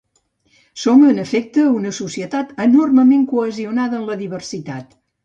Som, 0.83 1.01
en 1.09 1.19
efecte, 1.23 1.65
una 1.81 1.91
societat 1.97 2.55
enormement 2.65 3.27
cohesionada 3.35 4.01
en 4.01 4.09
la 4.09 4.17
diversitat. 4.23 4.99